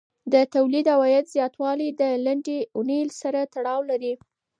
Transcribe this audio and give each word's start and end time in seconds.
د 0.33 0.35
تولید 0.53 0.85
او 0.93 0.99
عاید 1.05 1.25
زیاتوالی 1.35 1.89
د 2.01 2.03
لنډې 2.25 2.59
اونۍ 2.75 3.01
سره 3.21 3.39
تړاو 3.53 3.81
لري. 3.91 4.13